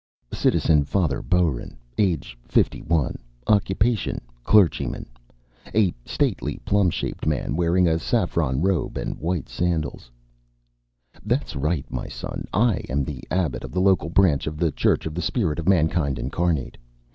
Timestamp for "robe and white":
8.63-9.47